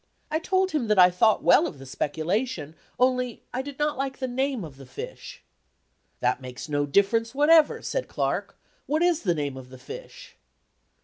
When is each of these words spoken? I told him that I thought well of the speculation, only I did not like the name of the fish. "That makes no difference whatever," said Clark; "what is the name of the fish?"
I 0.31 0.39
told 0.39 0.71
him 0.71 0.87
that 0.87 0.97
I 0.97 1.11
thought 1.11 1.43
well 1.43 1.67
of 1.67 1.77
the 1.77 1.85
speculation, 1.85 2.75
only 2.97 3.43
I 3.53 3.61
did 3.61 3.77
not 3.77 3.99
like 3.99 4.17
the 4.17 4.27
name 4.27 4.63
of 4.63 4.77
the 4.77 4.85
fish. 4.87 5.43
"That 6.21 6.41
makes 6.41 6.67
no 6.67 6.87
difference 6.87 7.35
whatever," 7.35 7.83
said 7.83 8.07
Clark; 8.07 8.57
"what 8.87 9.03
is 9.03 9.21
the 9.21 9.35
name 9.35 9.57
of 9.57 9.69
the 9.69 9.77
fish?" 9.77 10.37